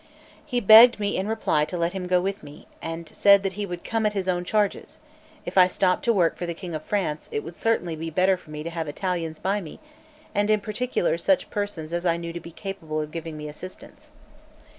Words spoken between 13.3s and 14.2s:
me assistance.